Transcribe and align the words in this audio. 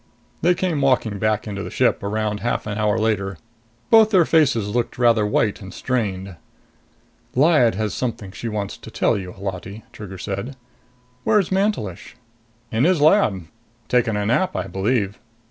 They 0.41 0.55
came 0.55 0.81
walking 0.81 1.19
back 1.19 1.45
into 1.47 1.61
the 1.61 1.69
ship 1.69 2.01
around 2.01 2.39
half 2.39 2.65
an 2.65 2.79
hour 2.79 2.97
later. 2.97 3.37
Both 3.91 4.13
faces 4.29 4.67
looked 4.67 4.97
rather 4.97 5.27
white 5.27 5.61
and 5.61 5.71
strained. 5.71 6.37
"Lyad 7.35 7.75
has 7.75 7.93
something 7.93 8.31
she 8.31 8.47
wants 8.47 8.77
to 8.77 8.89
tell 8.89 9.15
you, 9.15 9.31
Holati," 9.31 9.83
Trigger 9.91 10.17
said. 10.17 10.55
"Where's 11.23 11.51
Mantelish?" 11.51 12.15
"In 12.71 12.83
his 12.83 12.99
lab. 12.99 13.43
Taking 13.89 14.15
a 14.17 14.25
nap, 14.25 14.55
I 14.55 14.65
believe." 14.65 15.19